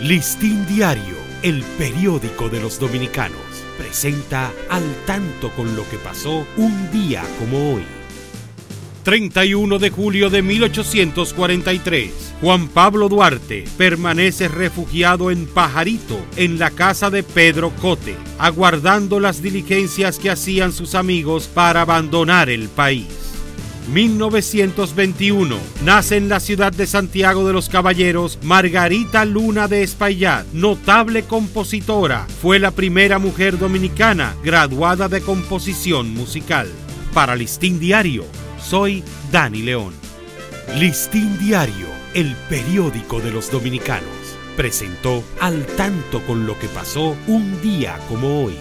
Listín 0.00 0.64
Diario, 0.68 1.16
el 1.42 1.64
periódico 1.76 2.48
de 2.48 2.60
los 2.60 2.78
dominicanos, 2.78 3.40
presenta 3.76 4.52
al 4.70 4.84
tanto 5.06 5.50
con 5.50 5.74
lo 5.74 5.88
que 5.90 5.96
pasó 5.96 6.46
un 6.56 6.88
día 6.92 7.24
como 7.40 7.74
hoy. 7.74 7.82
31 9.02 9.80
de 9.80 9.90
julio 9.90 10.30
de 10.30 10.42
1843. 10.42 12.34
Juan 12.40 12.68
Pablo 12.68 13.08
Duarte 13.08 13.64
permanece 13.76 14.46
refugiado 14.46 15.32
en 15.32 15.46
Pajarito, 15.46 16.20
en 16.36 16.60
la 16.60 16.70
casa 16.70 17.10
de 17.10 17.24
Pedro 17.24 17.70
Cote, 17.70 18.14
aguardando 18.38 19.18
las 19.18 19.42
diligencias 19.42 20.20
que 20.20 20.30
hacían 20.30 20.72
sus 20.72 20.94
amigos 20.94 21.48
para 21.48 21.80
abandonar 21.80 22.50
el 22.50 22.68
país. 22.68 23.27
1921. 23.88 25.56
Nace 25.84 26.16
en 26.16 26.28
la 26.28 26.40
ciudad 26.40 26.72
de 26.72 26.86
Santiago 26.86 27.46
de 27.46 27.52
los 27.52 27.68
Caballeros 27.68 28.38
Margarita 28.42 29.24
Luna 29.24 29.68
de 29.68 29.82
Espaillat, 29.82 30.46
notable 30.52 31.24
compositora. 31.24 32.26
Fue 32.42 32.58
la 32.58 32.70
primera 32.70 33.18
mujer 33.18 33.58
dominicana 33.58 34.36
graduada 34.44 35.08
de 35.08 35.20
composición 35.20 36.14
musical. 36.14 36.68
Para 37.14 37.34
Listín 37.34 37.80
Diario, 37.80 38.24
soy 38.60 39.02
Dani 39.32 39.62
León. 39.62 39.94
Listín 40.76 41.38
Diario, 41.38 41.86
el 42.14 42.36
periódico 42.48 43.20
de 43.20 43.30
los 43.30 43.50
dominicanos, 43.50 44.04
presentó 44.56 45.24
al 45.40 45.64
tanto 45.64 46.20
con 46.26 46.46
lo 46.46 46.58
que 46.58 46.68
pasó 46.68 47.16
un 47.26 47.60
día 47.62 47.98
como 48.08 48.44
hoy. 48.44 48.54